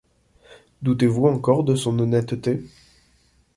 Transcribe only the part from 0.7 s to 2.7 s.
Doutez-vous encore de son honnêteté?